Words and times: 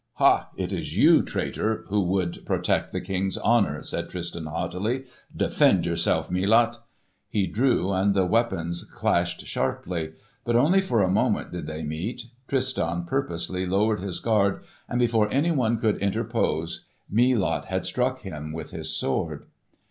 "Ha, 0.13 0.49
it 0.57 0.73
is 0.73 0.97
you, 0.97 1.21
traitor, 1.21 1.85
who 1.89 1.99
would 2.01 2.43
protect 2.43 2.91
the 2.91 3.01
King's 3.01 3.37
honour!" 3.37 3.83
said 3.83 4.09
Tristan 4.09 4.47
haughtily. 4.47 5.05
"Defend 5.37 5.85
yourself, 5.85 6.31
Melot!" 6.31 6.77
He 7.29 7.45
drew, 7.45 7.91
and 7.93 8.15
the 8.15 8.25
weapons 8.25 8.83
clashed 8.83 9.45
sharply. 9.45 10.13
But 10.43 10.55
only 10.55 10.81
for 10.81 11.03
a 11.03 11.07
moment 11.07 11.51
did 11.51 11.67
they 11.67 11.83
meet. 11.83 12.23
Tristan 12.47 13.03
purposely 13.05 13.67
lowered 13.67 13.99
his 13.99 14.19
guard, 14.19 14.63
and 14.89 14.97
before 14.99 15.31
anyone 15.31 15.77
could 15.77 15.97
interpose, 15.99 16.87
Melot 17.07 17.65
had 17.65 17.85
struck 17.85 18.21
him 18.21 18.51
with 18.51 18.71
his 18.71 18.97
sword. 18.97 19.45